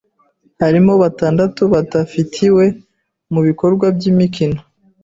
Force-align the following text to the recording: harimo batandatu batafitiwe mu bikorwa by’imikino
harimo 0.61 0.93
batandatu 1.03 1.61
batafitiwe 1.73 2.65
mu 3.33 3.41
bikorwa 3.47 3.85
by’imikino 3.95 4.59